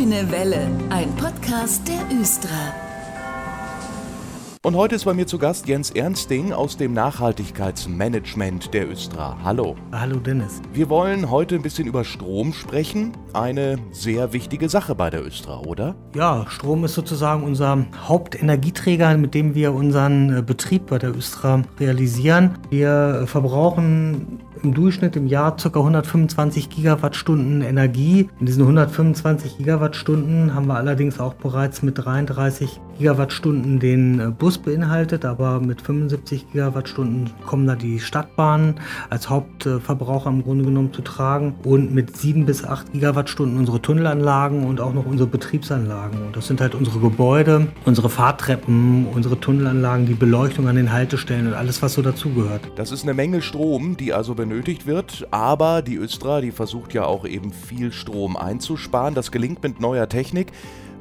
Grüne 0.00 0.32
Welle, 0.32 0.66
ein 0.88 1.14
Podcast 1.16 1.86
der 1.86 2.18
Östra. 2.18 2.48
Und 4.62 4.74
heute 4.74 4.94
ist 4.94 5.04
bei 5.04 5.12
mir 5.12 5.26
zu 5.26 5.36
Gast 5.36 5.68
Jens 5.68 5.90
Ernsting 5.90 6.54
aus 6.54 6.78
dem 6.78 6.94
Nachhaltigkeitsmanagement 6.94 8.72
der 8.72 8.90
Östra. 8.90 9.36
Hallo. 9.44 9.76
Hallo 9.92 10.16
Dennis. 10.16 10.62
Wir 10.72 10.88
wollen 10.88 11.30
heute 11.30 11.54
ein 11.54 11.60
bisschen 11.60 11.86
über 11.86 12.04
Strom 12.04 12.54
sprechen. 12.54 13.12
Eine 13.34 13.76
sehr 13.90 14.32
wichtige 14.32 14.70
Sache 14.70 14.94
bei 14.94 15.10
der 15.10 15.22
Östra, 15.22 15.60
oder? 15.60 15.94
Ja, 16.14 16.46
Strom 16.48 16.82
ist 16.84 16.94
sozusagen 16.94 17.42
unser 17.42 17.84
Hauptenergieträger, 18.06 19.18
mit 19.18 19.34
dem 19.34 19.54
wir 19.54 19.74
unseren 19.74 20.38
äh, 20.38 20.40
Betrieb 20.40 20.86
bei 20.86 20.98
der 20.98 21.14
Östra 21.14 21.62
realisieren. 21.78 22.58
Wir 22.70 23.24
verbrauchen 23.26 24.40
im 24.62 24.74
Durchschnitt 24.74 25.16
im 25.16 25.26
Jahr 25.26 25.56
ca. 25.56 25.68
125 25.68 26.70
Gigawattstunden 26.70 27.62
Energie. 27.62 28.28
In 28.40 28.46
diesen 28.46 28.62
125 28.62 29.58
Gigawattstunden 29.58 30.54
haben 30.54 30.66
wir 30.66 30.76
allerdings 30.76 31.20
auch 31.20 31.34
bereits 31.34 31.82
mit 31.82 32.04
33 32.04 32.80
Gigawattstunden 33.00 33.80
den 33.80 34.20
äh, 34.20 34.30
Bus 34.30 34.58
beinhaltet, 34.58 35.24
aber 35.24 35.58
mit 35.58 35.80
75 35.80 36.52
Gigawattstunden 36.52 37.30
kommen 37.46 37.66
da 37.66 37.74
die 37.74 37.98
Stadtbahnen 37.98 38.74
als 39.08 39.30
Hauptverbraucher 39.30 40.28
im 40.28 40.42
Grunde 40.42 40.66
genommen 40.66 40.92
zu 40.92 41.00
tragen 41.00 41.54
und 41.64 41.94
mit 41.94 42.14
7 42.14 42.44
bis 42.44 42.62
8 42.62 42.92
Gigawattstunden 42.92 43.58
unsere 43.58 43.80
Tunnelanlagen 43.80 44.64
und 44.64 44.82
auch 44.82 44.92
noch 44.92 45.06
unsere 45.06 45.30
Betriebsanlagen. 45.30 46.26
Und 46.26 46.36
das 46.36 46.46
sind 46.46 46.60
halt 46.60 46.74
unsere 46.74 47.00
Gebäude, 47.00 47.68
unsere 47.86 48.10
Fahrtreppen, 48.10 49.06
unsere 49.06 49.40
Tunnelanlagen, 49.40 50.04
die 50.04 50.12
Beleuchtung 50.12 50.68
an 50.68 50.76
den 50.76 50.92
Haltestellen 50.92 51.46
und 51.46 51.54
alles, 51.54 51.80
was 51.80 51.94
so 51.94 52.02
dazugehört. 52.02 52.60
Das 52.76 52.92
ist 52.92 53.04
eine 53.04 53.14
Menge 53.14 53.40
Strom, 53.40 53.96
die 53.96 54.12
also 54.12 54.34
benötigt 54.34 54.86
wird, 54.86 55.26
aber 55.30 55.80
die 55.80 55.96
Östra, 55.96 56.42
die 56.42 56.50
versucht 56.50 56.92
ja 56.92 57.06
auch 57.06 57.24
eben 57.24 57.50
viel 57.50 57.92
Strom 57.92 58.36
einzusparen. 58.36 59.14
Das 59.14 59.30
gelingt 59.30 59.62
mit 59.62 59.80
neuer 59.80 60.06
Technik. 60.06 60.52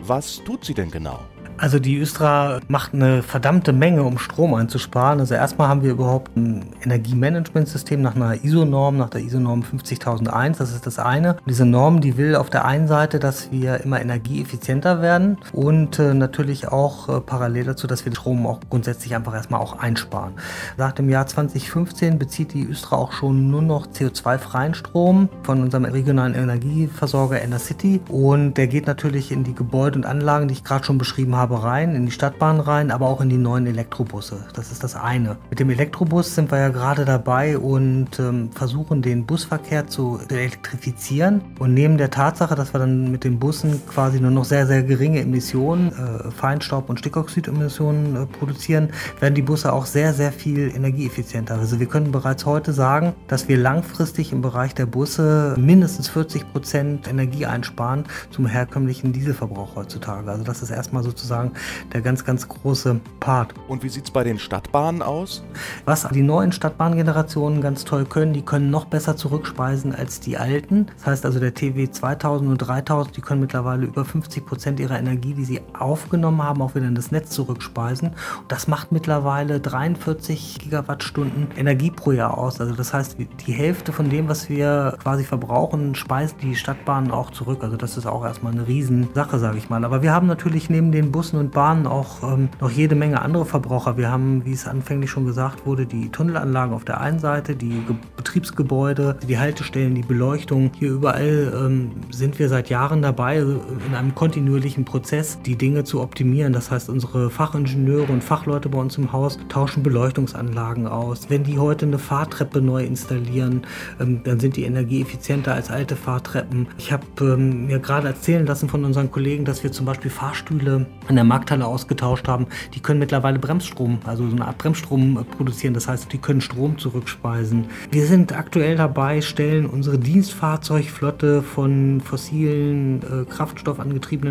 Was 0.02 0.42
tut 0.46 0.64
sie 0.64 0.74
denn 0.74 0.92
genau? 0.92 1.20
Also 1.60 1.78
die 1.78 1.98
Östra 1.98 2.62
macht 2.70 2.94
eine 2.94 3.22
verdammte 3.22 3.74
Menge, 3.74 4.04
um 4.04 4.18
Strom 4.18 4.54
einzusparen. 4.54 5.20
Also 5.20 5.36
erstmal 5.36 5.68
haben 5.68 5.84
wir 5.84 5.92
überhaupt 5.92 6.38
ein 6.38 6.68
Energiemanagementsystem 6.84 8.02
nach 8.02 8.16
einer 8.16 8.42
ISO-Norm, 8.46 8.96
nach 8.96 9.10
der 9.10 9.22
ISO-Norm 9.22 9.64
50001. 9.64 10.58
Das 10.58 10.74
ist 10.74 10.88
das 10.88 11.00
eine. 11.00 11.34
Und 11.34 11.50
diese 11.50 11.66
Norm, 11.66 12.00
die 12.00 12.16
will 12.16 12.36
auf 12.38 12.50
der 12.50 12.64
einen 12.64 12.88
Seite, 12.88 13.20
dass 13.20 13.52
wir 13.52 13.82
immer 13.82 14.00
energieeffizienter 14.00 15.02
werden 15.02 15.38
und 15.52 16.00
äh, 16.00 16.14
natürlich 16.14 16.70
auch 16.70 17.10
äh, 17.10 17.20
parallel 17.20 17.66
dazu, 17.66 17.88
dass 17.88 18.06
wir 18.06 18.12
den 18.12 18.16
Strom 18.16 18.48
auch 18.48 18.62
grundsätzlich 18.70 19.14
einfach 19.14 19.34
erstmal 19.34 19.60
auch 19.60 19.80
einsparen. 19.80 20.36
Seit 20.78 20.98
dem 20.98 21.10
Jahr 21.10 21.28
2015 21.28 22.18
bezieht 22.18 22.54
die 22.54 22.66
Östra 22.66 22.96
auch 22.96 23.12
schon 23.12 23.52
nur 23.52 23.62
noch 23.62 23.88
CO2-freien 23.88 24.76
Strom 24.76 25.28
von 25.44 25.62
unserem 25.62 25.84
regionalen 25.84 26.36
Energieversorger 26.36 27.42
Enercity 27.42 28.00
und 28.08 28.54
der 28.54 28.68
geht 28.68 28.88
natürlich 28.88 29.34
in 29.34 29.44
die 29.44 29.56
Gebäude 29.56 29.98
und 29.98 30.06
Anlagen, 30.06 30.48
die 30.48 30.54
ich 30.54 30.64
gerade 30.64 30.86
schon 30.86 30.98
beschrieben 30.98 31.36
habe, 31.36 31.49
Farbe 31.50 31.64
rein, 31.64 31.96
in 31.96 32.06
die 32.06 32.12
Stadtbahn 32.12 32.60
rein, 32.60 32.92
aber 32.92 33.08
auch 33.08 33.22
in 33.22 33.30
die 33.30 33.38
neuen 33.38 33.66
Elektrobusse. 33.66 34.46
Das 34.54 34.72
ist 34.72 34.84
das 34.84 34.96
eine. 34.96 35.38
Mit 35.50 35.60
dem 35.60 35.70
Elektrobus 35.72 36.36
sind 36.36 36.52
wir 36.52 36.60
ja 36.60 36.70
gerade 36.70 37.06
dabei 37.06 37.58
und 37.58 38.20
ähm, 38.20 38.52
versuchen 38.52 39.02
den 39.02 39.26
Busverkehr 39.26 39.88
zu 39.88 40.20
elektrifizieren. 40.30 41.42
Und 41.58 41.74
neben 41.74 41.98
der 41.98 42.12
Tatsache, 42.12 42.54
dass 42.54 42.74
wir 42.74 42.80
dann 42.80 43.10
mit 43.10 43.24
den 43.24 43.40
Bussen 43.40 43.82
quasi 43.88 44.20
nur 44.20 44.30
noch 44.30 44.46
sehr, 44.46 44.68
sehr 44.68 44.84
geringe 44.84 45.22
Emissionen, 45.22 45.92
äh, 45.92 46.30
Feinstaub- 46.30 46.90
und 46.90 47.00
Stickoxidemissionen 47.00 48.16
äh, 48.16 48.26
produzieren, 48.28 48.90
werden 49.20 49.34
die 49.34 49.42
Busse 49.42 49.74
auch 49.74 49.88
sehr, 49.88 50.14
sehr 50.14 50.32
viel 50.32 50.72
energieeffizienter. 50.76 51.56
Also 51.56 51.80
wir 51.80 51.88
können 51.88 52.12
bereits 52.12 52.46
heute 52.46 52.74
sagen, 52.74 53.14
dass 53.28 53.48
wir 53.48 53.58
langfristig 53.58 54.32
im 54.32 54.42
Bereich 54.42 54.76
der 54.76 54.86
Busse 54.86 55.56
mindestens 55.58 56.10
40 56.10 56.52
Prozent 56.52 57.08
Energie 57.08 57.48
einsparen 57.48 58.04
zum 58.30 58.46
herkömmlichen 58.46 59.14
Dieselverbrauch 59.14 59.76
heutzutage. 59.76 60.30
Also 60.30 60.44
das 60.44 60.62
ist 60.62 60.70
erstmal 60.70 61.02
sozusagen 61.04 61.39
sozusagen 61.40 61.52
der 61.94 62.02
ganz, 62.02 62.26
ganz 62.26 62.48
große 62.48 63.00
Part. 63.20 63.54
Und 63.68 63.84
wie 63.84 63.90
sieht 63.90 64.06
es 64.06 64.12
bei 64.12 64.24
den 64.24 64.40
Stadtbahnen 64.40 65.02
aus? 65.02 65.44
Was 65.86 66.08
die 66.10 66.22
neuen 66.22 66.52
Stadtbahngenerationen 66.52 67.62
ganz 67.62 67.86
toll 67.86 68.06
können, 68.06 68.34
die 68.34 68.42
können 68.42 68.70
noch 68.70 68.86
besser 68.86 69.16
zurückspeisen 69.16 69.94
als 69.94 70.20
die 70.20 70.38
alten. 70.38 70.88
Das 70.98 71.08
heißt 71.08 71.26
also 71.26 71.40
der 71.40 71.54
TW 71.54 71.90
2000 71.90 72.50
und 72.50 72.58
3000, 72.58 73.18
die 73.18 73.22
können 73.22 73.42
mittlerweile 73.42 73.86
über 73.86 74.06
50 74.06 74.46
Prozent 74.46 74.80
ihrer 74.80 75.00
Energie, 75.00 75.34
die 75.34 75.46
sie 75.46 75.62
aufgenommen 75.78 76.44
haben, 76.44 76.62
auch 76.62 76.76
wieder 76.76 76.88
in 76.88 76.96
das 76.96 77.12
Netz 77.12 77.30
zurückspeisen. 77.32 78.10
Und 78.10 78.52
das 78.52 78.68
macht 78.68 78.92
mittlerweile 78.92 79.60
43 79.60 80.60
Gigawattstunden 80.60 81.50
Energie 81.58 81.92
pro 81.92 82.12
Jahr 82.12 82.38
aus. 82.38 82.60
Also 82.62 82.74
das 82.74 82.94
heißt, 82.94 83.18
die 83.20 83.52
Hälfte 83.52 83.94
von 83.94 84.10
dem, 84.10 84.28
was 84.30 84.50
wir 84.50 84.98
quasi 85.02 85.24
verbrauchen, 85.24 85.96
speisen 85.96 86.38
die 86.42 86.56
Stadtbahnen 86.56 87.12
auch 87.12 87.32
zurück. 87.32 87.64
Also 87.64 87.78
das 87.78 87.98
ist 87.98 88.06
auch 88.06 88.26
erstmal 88.26 88.54
eine 88.54 88.68
Riesensache, 88.68 89.40
sage 89.40 89.58
ich 89.58 89.70
mal. 89.70 89.84
Aber 89.84 90.02
wir 90.02 90.14
haben 90.14 90.28
natürlich 90.28 90.70
neben 90.70 90.92
den 90.92 91.12
Bussen 91.12 91.29
und 91.38 91.52
Bahnen 91.52 91.88
auch 91.88 92.24
ähm, 92.24 92.50
noch 92.60 92.72
jede 92.72 92.96
Menge 92.96 93.22
andere 93.22 93.46
Verbraucher. 93.46 93.98
Wir 93.98 94.12
haben, 94.12 94.46
wie 94.46 94.54
es 94.54 94.68
anfänglich 94.68 95.10
schon 95.10 95.26
gesagt 95.26 95.66
wurde, 95.66 95.86
die 95.86 96.10
Tunnelanlagen 96.10 96.74
auf 96.74 96.86
der 96.86 97.02
einen 97.02 97.20
Seite, 97.20 97.56
die 97.56 97.84
Ge 97.86 97.96
Betriebsgebäude, 98.18 99.18
die 99.28 99.40
Haltestellen, 99.40 99.96
die 99.96 100.02
Beleuchtung. 100.02 100.72
Hier 100.78 100.92
überall 100.92 101.54
ähm, 101.56 101.92
sind 102.12 102.38
wir 102.38 102.50
seit 102.50 102.70
Jahren 102.70 103.02
dabei, 103.02 103.38
äh, 103.38 103.42
in 103.88 103.96
einem 103.96 104.14
kontinuierlichen 104.14 104.86
Prozess, 104.86 105.40
die 105.42 105.56
Dinge 105.56 105.84
zu 105.84 106.02
optimieren. 106.02 106.54
Das 106.54 106.72
heißt, 106.72 106.90
unsere 106.90 107.30
Fachingenieure 107.30 108.12
und 108.12 108.24
Fachleute 108.24 108.70
bei 108.70 108.78
uns 108.78 108.98
im 108.98 109.12
Haus 109.12 109.40
tauschen 109.50 109.84
Beleuchtungsanlagen 109.84 110.88
aus. 110.88 111.30
Wenn 111.30 111.44
die 111.44 111.60
heute 111.60 111.86
eine 111.86 112.00
Fahrtreppe 112.00 112.62
neu 112.62 112.84
installieren, 112.84 113.62
ähm, 114.00 114.22
dann 114.24 114.40
sind 114.40 114.56
die 114.58 114.64
energieeffizienter 114.64 115.54
als 115.54 115.70
alte 115.70 115.96
Fahrtreppen. 115.96 116.68
Ich 116.78 116.92
habe 116.92 117.06
ähm, 117.22 117.68
mir 117.68 117.80
gerade 117.80 118.08
erzählen 118.08 118.46
lassen 118.46 118.70
von 118.70 118.86
unseren 118.86 119.12
Kollegen, 119.12 119.46
dass 119.46 119.64
wir 119.64 119.72
zum 119.72 119.86
Beispiel 119.86 120.12
Fahrstühle 120.12 120.86
an 121.10 121.16
der 121.16 121.24
Markthalle 121.24 121.66
ausgetauscht 121.66 122.28
haben, 122.28 122.48
die 122.74 122.80
können 122.80 123.00
mittlerweile 123.00 123.40
Bremsstrom, 123.40 124.00
also 124.06 124.30
so 124.30 124.36
eine 124.36 124.48
Art 124.48 124.60
Bremsstrom 124.60 125.18
äh, 125.18 125.24
produzieren. 125.24 125.74
Das 125.74 125.88
heißt, 125.88 126.14
die 126.14 126.20
können 126.20 126.40
Strom 126.40 126.78
zurückspeisen. 126.78 127.66
Wir 127.92 128.06
sind 128.06 128.38
aktuell 128.38 128.78
dabei, 128.78 129.22
stellen 129.22 129.66
unsere 129.66 129.98
Dienstfahrzeugflotte 129.98 131.42
von 131.42 132.00
fossilen 132.02 133.02
äh, 133.02 133.26
Kraftstoff 133.26 133.80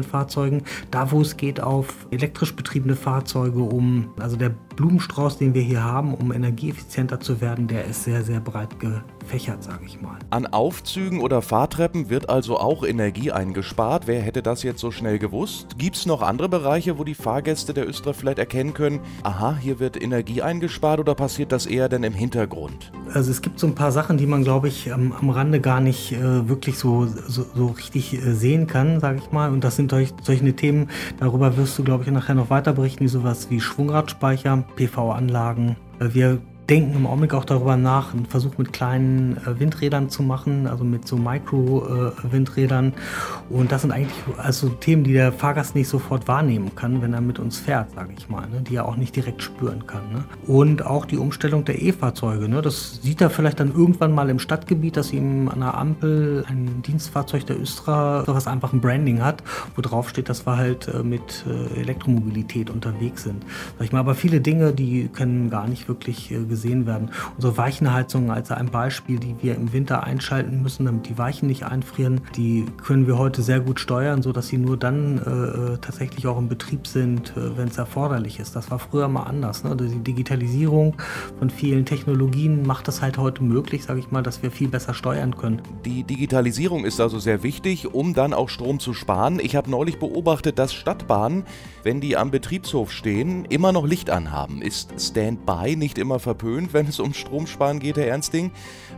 Fahrzeugen, 0.08 0.62
da 0.90 1.10
wo 1.10 1.20
es 1.20 1.36
geht, 1.36 1.60
auf 1.60 2.06
elektrisch 2.10 2.54
betriebene 2.54 2.94
Fahrzeuge 2.94 3.60
um. 3.60 4.12
Also 4.18 4.36
der 4.36 4.54
Blumenstrauß, 4.78 5.38
den 5.38 5.54
wir 5.54 5.62
hier 5.62 5.82
haben, 5.82 6.14
um 6.14 6.32
energieeffizienter 6.32 7.18
zu 7.18 7.40
werden, 7.40 7.66
der 7.66 7.86
ist 7.86 8.04
sehr, 8.04 8.22
sehr 8.22 8.38
breit 8.38 8.76
gefächert, 8.78 9.64
sage 9.64 9.84
ich 9.84 10.00
mal. 10.00 10.20
An 10.30 10.46
Aufzügen 10.46 11.20
oder 11.20 11.42
Fahrtreppen 11.42 12.10
wird 12.10 12.30
also 12.30 12.60
auch 12.60 12.84
Energie 12.84 13.32
eingespart. 13.32 14.06
Wer 14.06 14.22
hätte 14.22 14.40
das 14.40 14.62
jetzt 14.62 14.78
so 14.80 14.92
schnell 14.92 15.18
gewusst? 15.18 15.78
Gibt 15.78 15.96
es 15.96 16.06
noch 16.06 16.22
andere 16.22 16.48
Bereiche, 16.48 16.96
wo 16.96 17.02
die 17.02 17.16
Fahrgäste 17.16 17.74
der 17.74 17.88
Östra 17.88 18.12
vielleicht 18.12 18.38
erkennen 18.38 18.72
können, 18.72 19.00
aha, 19.24 19.58
hier 19.60 19.80
wird 19.80 20.00
Energie 20.00 20.42
eingespart 20.42 21.00
oder 21.00 21.16
passiert 21.16 21.50
das 21.50 21.66
eher 21.66 21.88
denn 21.88 22.04
im 22.04 22.14
Hintergrund? 22.14 22.92
Also 23.12 23.32
es 23.32 23.42
gibt 23.42 23.58
so 23.58 23.66
ein 23.66 23.74
paar 23.74 23.90
Sachen, 23.90 24.16
die 24.16 24.26
man, 24.26 24.44
glaube 24.44 24.68
ich, 24.68 24.92
am, 24.92 25.10
am 25.10 25.30
Rande 25.30 25.60
gar 25.60 25.80
nicht 25.80 26.12
äh, 26.12 26.48
wirklich 26.48 26.78
so, 26.78 27.06
so, 27.06 27.44
so 27.52 27.66
richtig 27.66 28.14
äh, 28.14 28.32
sehen 28.32 28.68
kann, 28.68 29.00
sage 29.00 29.18
ich 29.18 29.32
mal. 29.32 29.50
Und 29.50 29.64
das 29.64 29.74
sind 29.74 29.90
solch, 29.90 30.14
solche 30.22 30.54
Themen, 30.54 30.88
darüber 31.18 31.56
wirst 31.56 31.76
du, 31.78 31.82
glaube 31.82 32.04
ich, 32.04 32.10
nachher 32.12 32.36
noch 32.36 32.50
weiter 32.50 32.72
berichten, 32.72 33.02
wie 33.02 33.08
sowas 33.08 33.50
wie 33.50 33.60
Schwungradspeicher, 33.60 34.67
PV-Anlagen. 34.76 35.76
Wir 35.98 36.40
denken 36.68 36.94
im 36.94 37.06
Augenblick 37.06 37.34
auch 37.34 37.44
darüber 37.44 37.76
nach, 37.76 38.12
einen 38.12 38.26
Versuch 38.26 38.58
mit 38.58 38.72
kleinen 38.72 39.38
äh, 39.38 39.58
Windrädern 39.58 40.10
zu 40.10 40.22
machen, 40.22 40.66
also 40.66 40.84
mit 40.84 41.08
so 41.08 41.16
Micro-Windrädern. 41.16 42.92
Äh, 42.92 43.54
und 43.54 43.72
das 43.72 43.82
sind 43.82 43.92
eigentlich 43.92 44.14
also 44.36 44.68
Themen, 44.68 45.04
die 45.04 45.14
der 45.14 45.32
Fahrgast 45.32 45.74
nicht 45.74 45.88
sofort 45.88 46.28
wahrnehmen 46.28 46.74
kann, 46.74 47.00
wenn 47.00 47.14
er 47.14 47.20
mit 47.20 47.38
uns 47.38 47.58
fährt, 47.58 47.92
sage 47.92 48.12
ich 48.16 48.28
mal, 48.28 48.48
ne? 48.48 48.60
die 48.60 48.76
er 48.76 48.86
auch 48.86 48.96
nicht 48.96 49.16
direkt 49.16 49.42
spüren 49.42 49.86
kann. 49.86 50.12
Ne? 50.12 50.24
Und 50.46 50.84
auch 50.84 51.06
die 51.06 51.16
Umstellung 51.16 51.64
der 51.64 51.80
E-Fahrzeuge. 51.80 52.48
Ne? 52.48 52.60
Das 52.60 53.00
sieht 53.02 53.20
er 53.20 53.30
vielleicht 53.30 53.60
dann 53.60 53.72
irgendwann 53.72 54.12
mal 54.12 54.28
im 54.28 54.38
Stadtgebiet, 54.38 54.96
dass 54.96 55.12
ihm 55.12 55.48
an 55.48 55.60
der 55.60 55.76
Ampel 55.76 56.44
ein 56.48 56.82
Dienstfahrzeug 56.82 57.46
der 57.46 57.60
Östra, 57.60 58.24
was 58.26 58.46
einfach 58.46 58.74
ein 58.74 58.80
Branding 58.80 59.22
hat, 59.22 59.42
wo 59.74 59.80
drauf 59.80 60.10
steht, 60.10 60.28
dass 60.28 60.46
wir 60.46 60.58
halt 60.58 60.88
äh, 60.88 61.02
mit 61.02 61.46
äh, 61.46 61.80
Elektromobilität 61.80 62.68
unterwegs 62.68 63.22
sind. 63.22 63.44
Sag 63.78 63.86
ich 63.86 63.92
mal, 63.92 64.00
aber 64.00 64.14
viele 64.14 64.40
Dinge, 64.40 64.72
die 64.72 65.08
können 65.08 65.48
gar 65.48 65.66
nicht 65.66 65.88
wirklich 65.88 66.30
äh, 66.30 66.57
gesehen 66.58 66.86
werden. 66.86 67.10
Unsere 67.36 67.56
Weichenheizung 67.56 68.32
als 68.32 68.50
ein 68.50 68.70
Beispiel, 68.70 69.20
die 69.20 69.36
wir 69.40 69.54
im 69.54 69.72
Winter 69.72 70.02
einschalten 70.02 70.60
müssen, 70.60 70.86
damit 70.86 71.08
die 71.08 71.16
Weichen 71.16 71.46
nicht 71.46 71.64
einfrieren, 71.64 72.20
die 72.34 72.66
können 72.82 73.06
wir 73.06 73.16
heute 73.16 73.42
sehr 73.42 73.60
gut 73.60 73.78
steuern, 73.78 74.22
sodass 74.22 74.48
sie 74.48 74.58
nur 74.58 74.76
dann 74.76 75.18
äh, 75.18 75.74
äh 75.74 75.78
tatsächlich 75.78 76.26
auch 76.26 76.36
im 76.36 76.48
Betrieb 76.48 76.86
sind, 76.88 77.32
äh, 77.36 77.56
wenn 77.56 77.68
es 77.68 77.78
erforderlich 77.78 78.40
ist. 78.40 78.56
Das 78.56 78.70
war 78.72 78.80
früher 78.80 79.06
mal 79.06 79.22
anders. 79.22 79.62
Ne? 79.62 79.76
Die 79.76 80.00
Digitalisierung 80.00 80.96
von 81.38 81.48
vielen 81.48 81.84
Technologien 81.84 82.66
macht 82.66 82.88
es 82.88 83.00
halt 83.00 83.18
heute 83.18 83.44
möglich, 83.44 83.84
sage 83.84 84.00
ich 84.00 84.10
mal, 84.10 84.22
dass 84.22 84.42
wir 84.42 84.50
viel 84.50 84.68
besser 84.68 84.94
steuern 84.94 85.36
können. 85.36 85.62
Die 85.84 86.02
Digitalisierung 86.02 86.84
ist 86.84 87.00
also 87.00 87.20
sehr 87.20 87.44
wichtig, 87.44 87.94
um 87.94 88.14
dann 88.14 88.34
auch 88.34 88.48
Strom 88.48 88.80
zu 88.80 88.94
sparen. 88.94 89.38
Ich 89.40 89.54
habe 89.54 89.70
neulich 89.70 90.00
beobachtet, 90.00 90.58
dass 90.58 90.74
Stadtbahnen, 90.74 91.44
wenn 91.84 92.00
die 92.00 92.16
am 92.16 92.32
Betriebshof 92.32 92.90
stehen, 92.90 93.44
immer 93.44 93.70
noch 93.70 93.86
Licht 93.86 94.10
anhaben. 94.10 94.60
Ist 94.60 95.00
Standby 95.00 95.76
nicht 95.76 95.98
immer 95.98 96.18
verpönt? 96.18 96.47
Verpönt, 96.48 96.72
wenn 96.72 96.86
es 96.86 96.98
um 96.98 97.12
Stromsparen 97.12 97.78
geht, 97.78 97.96
Herr 97.96 98.06
Ernsting. 98.06 98.50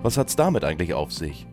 Was 0.02 0.17
hat 0.17 0.29
es 0.29 0.37
damit 0.37 0.64
eigentlich 0.64 0.94
auf 0.94 1.12
sich? 1.12 1.47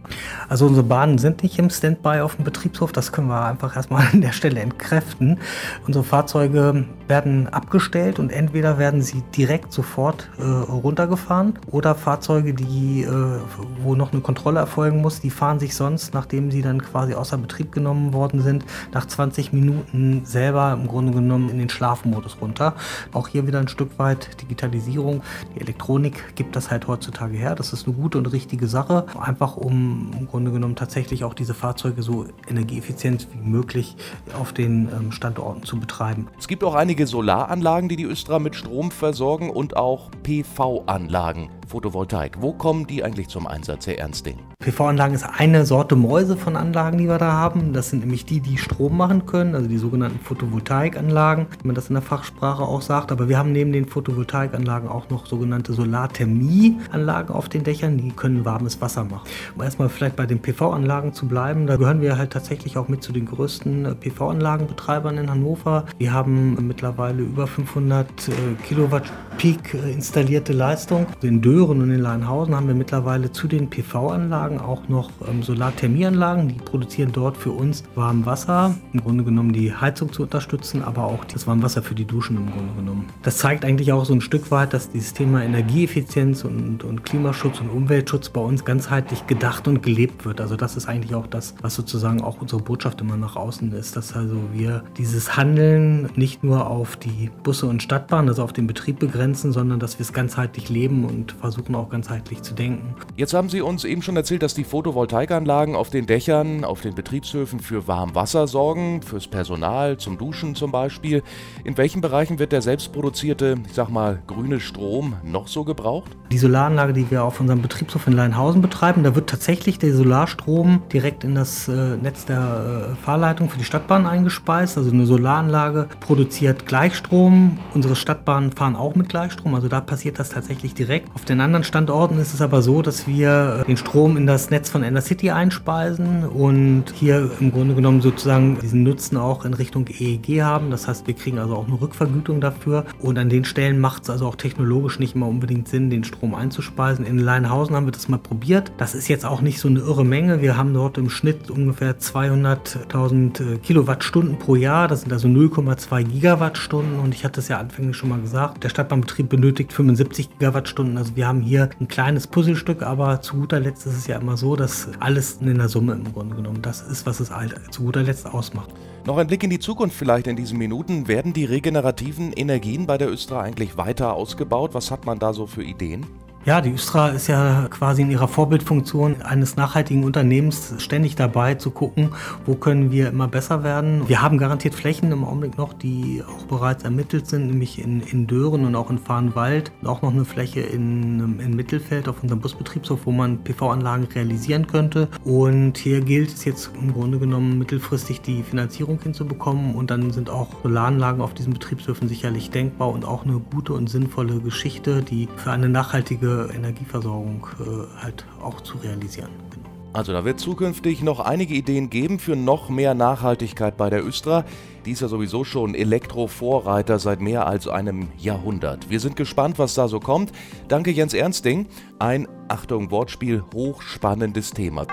Also 0.49 0.65
unsere 0.65 0.85
Bahnen 0.85 1.17
sind 1.17 1.43
nicht 1.43 1.59
im 1.59 1.69
Standby 1.69 2.21
auf 2.21 2.35
dem 2.35 2.45
Betriebshof, 2.45 2.91
das 2.91 3.11
können 3.11 3.27
wir 3.27 3.45
einfach 3.45 3.75
erstmal 3.75 4.07
an 4.13 4.21
der 4.21 4.31
Stelle 4.31 4.61
entkräften. 4.61 5.39
Unsere 5.85 6.03
Fahrzeuge 6.03 6.85
werden 7.07 7.47
abgestellt 7.49 8.19
und 8.19 8.31
entweder 8.31 8.77
werden 8.77 9.01
sie 9.01 9.23
direkt 9.35 9.73
sofort 9.73 10.29
äh, 10.37 10.43
runtergefahren 10.43 11.59
oder 11.71 11.95
Fahrzeuge, 11.95 12.53
die, 12.53 13.03
äh, 13.03 13.39
wo 13.81 13.95
noch 13.95 14.11
eine 14.11 14.21
Kontrolle 14.21 14.59
erfolgen 14.59 15.01
muss, 15.01 15.19
die 15.21 15.29
fahren 15.29 15.59
sich 15.59 15.75
sonst, 15.75 16.13
nachdem 16.13 16.51
sie 16.51 16.61
dann 16.61 16.81
quasi 16.81 17.13
außer 17.13 17.37
Betrieb 17.37 17.71
genommen 17.71 18.13
worden 18.13 18.41
sind, 18.41 18.65
nach 18.93 19.05
20 19.05 19.53
Minuten 19.53 20.21
selber 20.25 20.73
im 20.73 20.87
Grunde 20.87 21.13
genommen 21.13 21.49
in 21.49 21.57
den 21.57 21.69
Schlafmodus 21.69 22.37
runter. 22.41 22.73
Auch 23.13 23.27
hier 23.27 23.47
wieder 23.47 23.59
ein 23.59 23.67
Stück 23.67 23.99
weit 23.99 24.41
Digitalisierung. 24.41 25.21
Die 25.55 25.61
Elektronik 25.61 26.35
gibt 26.35 26.55
das 26.55 26.71
halt 26.71 26.87
heutzutage 26.87 27.37
her. 27.37 27.55
Das 27.55 27.73
ist 27.73 27.87
eine 27.87 27.95
gute 27.95 28.17
und 28.17 28.27
richtige 28.27 28.67
Sache, 28.67 29.05
einfach 29.19 29.57
um 29.57 29.96
im 30.19 30.27
Grunde 30.27 30.51
genommen 30.51 30.75
tatsächlich 30.75 31.23
auch 31.23 31.33
diese 31.33 31.53
Fahrzeuge 31.53 32.01
so 32.01 32.25
energieeffizient 32.47 33.27
wie 33.33 33.49
möglich 33.49 33.95
auf 34.39 34.53
den 34.53 34.89
ähm, 34.89 35.11
Standorten 35.11 35.63
zu 35.63 35.79
betreiben. 35.79 36.27
Es 36.37 36.47
gibt 36.47 36.63
auch 36.63 36.75
einige 36.75 37.07
Solaranlagen, 37.07 37.89
die 37.89 37.95
die 37.95 38.05
Östra 38.05 38.39
mit 38.39 38.55
Strom 38.55 38.91
versorgen 38.91 39.49
und 39.49 39.77
auch 39.77 40.11
PV-Anlagen. 40.23 41.49
Photovoltaik. 41.67 42.41
Wo 42.41 42.53
kommen 42.53 42.87
die 42.87 43.03
eigentlich 43.03 43.27
zum 43.27 43.47
Einsatz, 43.47 43.87
Herr 43.87 43.99
Ernsting? 43.99 44.37
PV-Anlagen 44.59 45.13
ist 45.13 45.23
eine 45.23 45.65
Sorte 45.65 45.95
Mäuse 45.95 46.35
von 46.35 46.55
Anlagen, 46.55 46.97
die 46.97 47.07
wir 47.07 47.17
da 47.17 47.33
haben. 47.33 47.73
Das 47.73 47.89
sind 47.89 47.99
nämlich 47.99 48.25
die, 48.25 48.39
die 48.39 48.57
Strom 48.57 48.97
machen 48.97 49.25
können, 49.25 49.53
also 49.53 49.67
die 49.67 49.77
sogenannten 49.77 50.19
Photovoltaikanlagen, 50.19 51.47
wie 51.61 51.67
man 51.67 51.75
das 51.75 51.89
in 51.89 51.93
der 51.93 52.01
Fachsprache 52.01 52.63
auch 52.63 52.81
sagt. 52.81 53.11
Aber 53.11 53.29
wir 53.29 53.37
haben 53.37 53.51
neben 53.51 53.71
den 53.71 53.85
Photovoltaikanlagen 53.85 54.89
auch 54.89 55.09
noch 55.09 55.25
sogenannte 55.27 55.73
Solarthermieanlagen 55.73 57.35
auf 57.35 57.49
den 57.49 57.63
Dächern, 57.63 57.97
die 57.97 58.09
können 58.09 58.45
warmes 58.45 58.81
Wasser 58.81 59.03
machen. 59.03 59.27
Um 59.55 59.61
erstmal 59.61 59.89
vielleicht 59.89 60.15
bei 60.15 60.25
den 60.25 60.41
PV-Anlagen 60.41 61.13
zu 61.13 61.27
bleiben, 61.27 61.67
da 61.67 61.75
gehören 61.75 62.01
wir 62.01 62.17
halt 62.17 62.31
tatsächlich 62.31 62.77
auch 62.77 62.87
mit 62.87 63.03
zu 63.03 63.11
den 63.11 63.25
größten 63.25 63.95
PV-Anlagenbetreibern 63.99 65.17
in 65.17 65.29
Hannover. 65.29 65.85
Wir 65.97 66.13
haben 66.13 66.67
mittlerweile 66.67 67.21
über 67.21 67.47
500 67.47 68.07
äh, 68.27 68.31
Kilowatt 68.67 69.11
Peak 69.37 69.73
äh, 69.73 69.91
installierte 69.91 70.53
Leistung. 70.53 71.05
In 71.21 71.41
Dören 71.57 71.81
und 71.81 71.89
in 71.89 72.01
Leinhausen 72.01 72.55
haben 72.55 72.67
wir 72.67 72.75
mittlerweile 72.75 73.31
zu 73.31 73.47
den 73.47 73.67
PV-Anlagen 73.67 74.59
auch 74.59 74.87
noch 74.89 75.09
ähm, 75.27 75.41
Solarthermieanlagen. 75.41 76.49
Die 76.49 76.53
produzieren 76.53 77.11
dort 77.11 77.35
für 77.35 77.49
uns 77.49 77.83
warm 77.95 78.27
Wasser, 78.27 78.75
im 78.93 79.01
Grunde 79.01 79.23
genommen 79.23 79.53
die 79.53 79.73
Heizung 79.73 80.13
zu 80.13 80.21
unterstützen, 80.21 80.83
aber 80.83 81.05
auch 81.05 81.25
das 81.25 81.47
warme 81.47 81.63
Wasser 81.63 81.81
für 81.81 81.95
die 81.95 82.05
Duschen 82.05 82.37
im 82.37 82.51
Grunde 82.51 82.73
genommen. 82.75 83.07
Das 83.23 83.39
zeigt 83.39 83.65
eigentlich 83.65 83.91
auch 83.91 84.05
so 84.05 84.13
ein 84.13 84.21
Stück 84.21 84.51
weit, 84.51 84.71
dass 84.71 84.91
dieses 84.91 85.13
Thema 85.13 85.43
Energieeffizienz 85.43 86.43
und, 86.43 86.83
und 86.83 87.03
Klimaschutz 87.03 87.59
und 87.59 87.69
Umweltschutz 87.69 88.29
bei 88.29 88.41
uns 88.41 88.63
ganzheitlich 88.63 89.25
gedacht 89.25 89.67
und 89.67 89.81
gelebt 89.81 90.25
wird. 90.25 90.39
Also 90.39 90.57
das 90.57 90.77
ist 90.77 90.87
eigentlich 90.87 91.15
auch 91.15 91.25
das, 91.25 91.55
was 91.63 91.73
sozusagen 91.73 92.21
auch 92.21 92.39
unsere 92.39 92.61
Botschaft 92.61 93.01
immer 93.01 93.17
nach 93.17 93.35
außen 93.35 93.71
ist, 93.71 93.95
dass 93.95 94.15
also 94.15 94.37
wir 94.53 94.83
dieses 94.95 95.35
Handeln 95.35 96.07
nicht 96.15 96.43
nur 96.43 96.69
auf 96.69 96.97
die 96.97 97.31
Busse 97.41 97.65
und 97.65 97.81
Stadtbahnen, 97.81 98.29
also 98.29 98.43
auf 98.43 98.53
den 98.53 98.67
Betrieb 98.67 98.99
begrenzen, 98.99 99.51
sondern 99.51 99.79
dass 99.79 99.97
wir 99.97 100.03
es 100.03 100.13
ganzheitlich 100.13 100.69
leben 100.69 101.03
und 101.03 101.33
versuchen 101.47 101.75
auch 101.75 101.89
ganzheitlich 101.89 102.41
zu 102.41 102.53
denken. 102.53 102.95
Jetzt 103.15 103.33
haben 103.33 103.49
Sie 103.49 103.61
uns 103.61 103.83
eben 103.83 104.01
schon 104.01 104.15
erzählt, 104.15 104.43
dass 104.43 104.53
die 104.53 104.63
Photovoltaikanlagen 104.63 105.75
auf 105.75 105.89
den 105.89 106.05
Dächern, 106.05 106.63
auf 106.63 106.81
den 106.81 106.95
Betriebshöfen 106.95 107.59
für 107.59 107.87
Warmwasser 107.87 108.47
sorgen, 108.47 109.01
fürs 109.01 109.27
Personal, 109.27 109.97
zum 109.97 110.17
Duschen 110.17 110.55
zum 110.55 110.71
Beispiel. 110.71 111.23
In 111.63 111.77
welchen 111.77 112.01
Bereichen 112.01 112.39
wird 112.39 112.51
der 112.51 112.61
selbstproduzierte, 112.61 113.55
ich 113.65 113.73
sag 113.73 113.89
mal, 113.89 114.21
grüne 114.27 114.59
Strom 114.59 115.15
noch 115.23 115.47
so 115.47 115.63
gebraucht? 115.63 116.11
Die 116.31 116.37
Solaranlage, 116.37 116.93
die 116.93 117.09
wir 117.09 117.23
auf 117.23 117.39
unserem 117.39 117.61
Betriebshof 117.61 118.07
in 118.07 118.13
Leinhausen 118.13 118.61
betreiben, 118.61 119.03
da 119.03 119.15
wird 119.15 119.29
tatsächlich 119.29 119.79
der 119.79 119.93
Solarstrom 119.93 120.81
direkt 120.91 121.23
in 121.23 121.35
das 121.35 121.67
äh, 121.67 121.95
Netz 121.97 122.25
der 122.25 122.91
äh, 122.91 123.05
Fahrleitung 123.05 123.49
für 123.49 123.57
die 123.57 123.63
Stadtbahn 123.63 124.05
eingespeist. 124.05 124.77
Also 124.77 124.91
eine 124.91 125.05
Solaranlage 125.05 125.87
produziert 125.99 126.65
Gleichstrom. 126.65 127.57
Unsere 127.73 127.95
Stadtbahnen 127.95 128.51
fahren 128.51 128.75
auch 128.75 128.95
mit 128.95 129.09
Gleichstrom. 129.09 129.17
Gleichstrom. 129.17 129.55
Also 129.55 129.67
da 129.67 129.81
passiert 129.81 130.19
das 130.19 130.29
tatsächlich 130.29 130.73
direkt. 130.73 131.13
Auf 131.15 131.25
den 131.25 131.36
anderen 131.41 131.63
Standorten 131.63 132.19
ist 132.19 132.33
es 132.33 132.41
aber 132.41 132.61
so, 132.61 132.81
dass 132.81 133.07
wir 133.07 133.63
den 133.67 133.77
Strom 133.77 134.17
in 134.17 134.27
das 134.27 134.49
Netz 134.49 134.69
von 134.69 134.83
City 135.01 135.31
einspeisen 135.31 136.23
und 136.25 136.85
hier 136.93 137.29
im 137.39 137.51
Grunde 137.51 137.75
genommen 137.75 138.01
sozusagen 138.01 138.57
diesen 138.61 138.83
Nutzen 138.83 139.17
auch 139.17 139.45
in 139.45 139.53
Richtung 139.53 139.85
EEG 139.87 140.41
haben. 140.41 140.71
Das 140.71 140.87
heißt, 140.87 141.07
wir 141.07 141.13
kriegen 141.13 141.39
also 141.39 141.55
auch 141.55 141.67
eine 141.67 141.79
Rückvergütung 141.79 142.41
dafür. 142.41 142.85
Und 142.99 143.17
an 143.17 143.29
den 143.29 143.45
Stellen 143.45 143.79
macht 143.79 144.03
es 144.03 144.09
also 144.09 144.27
auch 144.27 144.35
technologisch 144.35 144.99
nicht 144.99 145.15
immer 145.15 145.27
unbedingt 145.27 145.67
Sinn, 145.67 145.89
den 145.89 146.03
Strom 146.03 146.35
einzuspeisen. 146.35 147.05
In 147.05 147.19
Leinhausen 147.19 147.75
haben 147.75 147.85
wir 147.85 147.91
das 147.91 148.07
mal 148.07 148.17
probiert. 148.17 148.71
Das 148.77 148.95
ist 148.95 149.07
jetzt 149.07 149.25
auch 149.25 149.41
nicht 149.41 149.59
so 149.59 149.67
eine 149.67 149.79
irre 149.79 150.05
Menge. 150.05 150.41
Wir 150.41 150.57
haben 150.57 150.73
dort 150.73 150.97
im 150.97 151.09
Schnitt 151.09 151.49
ungefähr 151.49 151.99
200.000 151.99 153.57
Kilowattstunden 153.59 154.39
pro 154.39 154.55
Jahr. 154.55 154.87
Das 154.87 155.01
sind 155.01 155.13
also 155.13 155.27
0,2 155.27 156.03
Gigawattstunden. 156.03 156.99
Und 156.99 157.13
ich 157.13 157.25
hatte 157.25 157.39
es 157.39 157.47
ja 157.47 157.57
anfänglich 157.57 157.97
schon 157.97 158.09
mal 158.09 158.19
gesagt, 158.19 158.63
der 158.63 158.69
Stadtbahn 158.69 159.01
Betrieb 159.01 159.29
benötigt 159.29 159.73
75 159.73 160.31
Gigawattstunden. 160.31 160.97
Also 160.97 161.15
wir 161.27 161.29
haben 161.29 161.41
hier 161.41 161.69
ein 161.81 161.89
kleines 161.89 162.25
Puzzlestück, 162.25 162.83
aber 162.83 163.19
zu 163.19 163.35
guter 163.35 163.59
Letzt 163.59 163.85
ist 163.85 163.97
es 163.97 164.07
ja 164.07 164.17
immer 164.17 164.37
so, 164.37 164.55
dass 164.55 164.87
alles 165.01 165.39
in 165.41 165.57
der 165.57 165.67
Summe 165.67 165.91
im 165.91 166.13
Grunde 166.13 166.37
genommen 166.37 166.61
das 166.61 166.81
ist, 166.81 167.05
was 167.05 167.19
es 167.19 167.31
halt 167.31 167.53
zu 167.69 167.83
guter 167.83 168.01
Letzt 168.01 168.25
ausmacht. 168.27 168.69
Noch 169.05 169.17
ein 169.17 169.27
Blick 169.27 169.43
in 169.43 169.49
die 169.49 169.59
Zukunft 169.59 169.97
vielleicht 169.97 170.27
in 170.27 170.37
diesen 170.37 170.57
Minuten. 170.57 171.09
Werden 171.09 171.33
die 171.33 171.43
regenerativen 171.43 172.31
Energien 172.31 172.87
bei 172.87 172.97
der 172.97 173.11
Östra 173.11 173.41
eigentlich 173.41 173.75
weiter 173.75 174.13
ausgebaut? 174.13 174.73
Was 174.73 174.89
hat 174.89 175.05
man 175.05 175.19
da 175.19 175.33
so 175.33 175.47
für 175.47 175.63
Ideen? 175.63 176.05
Ja, 176.47 176.61
die 176.61 176.71
Östra 176.71 177.09
ist 177.09 177.27
ja 177.27 177.67
quasi 177.69 178.03
in 178.03 178.09
ihrer 178.09 178.29
Vorbildfunktion 178.29 179.21
eines 179.21 179.57
nachhaltigen 179.57 180.05
Unternehmens 180.05 180.75
ständig 180.77 181.17
dabei 181.17 181.55
zu 181.55 181.71
gucken, 181.71 182.11
wo 182.45 182.55
können 182.55 182.89
wir 182.89 183.09
immer 183.09 183.27
besser 183.27 183.65
werden. 183.65 184.07
Wir 184.07 184.21
haben 184.21 184.37
garantiert 184.37 184.73
Flächen 184.73 185.11
im 185.11 185.25
Augenblick 185.25 185.57
noch, 185.57 185.73
die 185.73 186.23
auch 186.25 186.45
bereits 186.45 186.85
ermittelt 186.85 187.27
sind, 187.27 187.47
nämlich 187.47 187.83
in, 187.83 187.99
in 187.99 188.27
Dören 188.27 188.63
und 188.63 188.77
auch 188.77 188.89
in 188.89 188.97
Farnwald. 188.97 189.73
Und 189.81 189.89
auch 189.89 190.01
noch 190.01 190.13
eine 190.13 190.23
Fläche 190.23 190.61
in, 190.61 191.37
in 191.41 191.53
Mittelfeld 191.53 192.07
auf 192.07 192.23
unserem 192.23 192.39
Busbetriebshof, 192.39 193.01
wo 193.03 193.11
man 193.11 193.43
PV-Anlagen 193.43 194.05
realisieren 194.05 194.67
könnte. 194.67 195.09
Und 195.25 195.77
hier 195.77 195.99
gilt 195.99 196.33
es 196.33 196.45
jetzt 196.45 196.71
im 196.81 196.93
Grunde 196.93 197.19
genommen 197.19 197.57
mittelfristig 197.57 198.21
die 198.21 198.41
Finanzierung 198.43 199.01
hinzubekommen 199.03 199.75
und 199.75 199.91
dann 199.91 200.11
sind 200.11 200.29
auch 200.29 200.47
Solaranlagen 200.63 201.21
auf 201.21 201.33
diesen 201.33 201.51
Betriebshöfen 201.51 202.07
sicherlich 202.07 202.51
denkbar 202.51 202.91
und 202.91 203.03
auch 203.03 203.25
eine 203.25 203.37
gute 203.37 203.73
und 203.73 203.89
sinnvolle 203.89 204.39
Geschichte, 204.39 205.01
die 205.01 205.27
für 205.35 205.51
eine 205.51 205.67
nachhaltige 205.67 206.36
Energieversorgung 206.45 207.47
äh, 207.59 208.01
halt 208.03 208.25
auch 208.41 208.61
zu 208.61 208.77
realisieren. 208.77 209.29
Genau. 209.53 209.67
Also 209.93 210.11
da 210.11 210.25
wird 210.25 210.39
zukünftig 210.39 211.01
noch 211.01 211.19
einige 211.19 211.55
Ideen 211.55 211.89
geben 211.89 212.19
für 212.19 212.35
noch 212.35 212.69
mehr 212.69 212.93
Nachhaltigkeit 212.93 213.77
bei 213.77 213.89
der 213.89 214.05
Östra. 214.05 214.45
Die 214.85 214.91
ist 214.91 215.01
ja 215.01 215.07
sowieso 215.07 215.43
schon 215.43 215.73
Elektrovorreiter 215.73 216.99
seit 216.99 217.19
mehr 217.19 217.47
als 217.47 217.67
einem 217.67 218.09
Jahrhundert. 218.17 218.89
Wir 218.89 218.99
sind 218.99 219.15
gespannt, 219.15 219.57
was 219.57 219.73
da 219.73 219.87
so 219.87 219.99
kommt. 219.99 220.31
Danke 220.67 220.91
Jens 220.91 221.13
Ernsting. 221.13 221.65
Ein, 221.97 222.27
Achtung, 222.47 222.91
Wortspiel, 222.91 223.43
hochspannendes 223.53 224.51
Thema. 224.51 224.85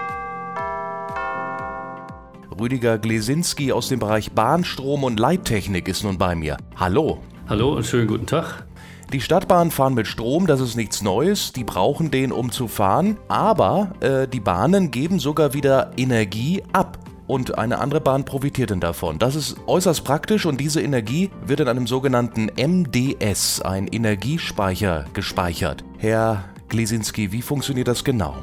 Rüdiger 2.59 2.99
Glesinski 2.99 3.73
aus 3.73 3.89
dem 3.89 3.99
Bereich 3.99 4.33
Bahnstrom 4.33 5.05
und 5.05 5.21
Leittechnik 5.21 5.87
ist 5.89 6.05
nun 6.05 6.19
bei 6.19 6.35
mir. 6.35 6.57
Hallo. 6.77 7.19
Hallo 7.49 7.75
und 7.75 7.85
schönen 7.85 8.07
guten 8.07 8.27
Tag. 8.27 8.65
Die 9.13 9.21
Stadtbahnen 9.21 9.71
fahren 9.71 9.95
mit 9.95 10.07
Strom, 10.07 10.47
das 10.47 10.61
ist 10.61 10.77
nichts 10.77 11.03
Neues, 11.03 11.53
die 11.53 11.65
brauchen 11.65 12.11
den, 12.11 12.33
um 12.33 12.51
zu 12.51 12.67
fahren, 12.69 13.17
aber 13.29 13.93
äh, 14.01 14.27
die 14.27 14.41
Bahnen 14.41 14.91
geben 14.91 15.19
sogar 15.19 15.55
wieder 15.55 15.93
Energie 15.97 16.63
ab. 16.73 16.99
Und 17.27 17.57
eine 17.57 17.79
andere 17.79 18.01
Bahn 18.01 18.25
profitiert 18.25 18.71
denn 18.71 18.81
davon. 18.81 19.19
Das 19.19 19.35
ist 19.35 19.57
äußerst 19.67 20.05
praktisch 20.05 20.45
und 20.45 20.61
diese 20.61 20.83
Energie 20.83 21.31
wird 21.47 21.61
in 21.61 21.69
einem 21.69 21.87
sogenannten 21.87 22.51
MDS, 22.57 23.63
ein 23.63 23.87
Energiespeicher, 23.87 25.07
gespeichert. 25.15 25.85
Herr 25.97 26.45
Glesinski, 26.69 27.33
wie 27.33 27.41
funktioniert 27.41 27.89
das 27.89 28.05
genau? 28.05 28.35